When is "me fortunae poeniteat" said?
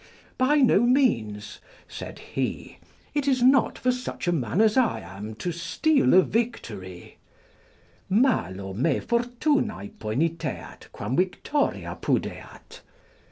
8.73-10.91